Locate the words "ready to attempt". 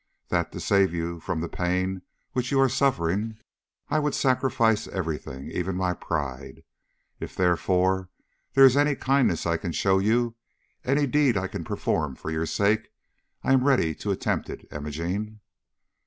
13.63-14.49